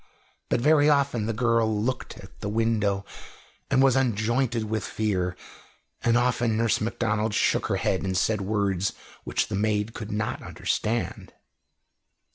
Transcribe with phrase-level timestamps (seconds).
[0.49, 3.05] But very often the girl looked at the window
[3.69, 5.35] and was unjointed with fear,
[6.03, 8.93] and often Nurse Macdonald shook her head and said words
[9.25, 11.33] which the maid could not understand.